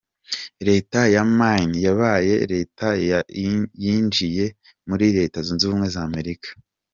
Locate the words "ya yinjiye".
3.09-4.45